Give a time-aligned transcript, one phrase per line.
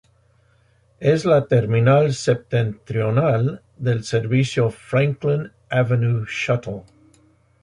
[1.11, 6.81] Es la terminal septentrional del servicio Franklin Avenue Shuttle.